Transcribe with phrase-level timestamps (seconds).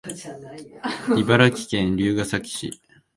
[1.15, 2.81] 茨城県龍ケ崎市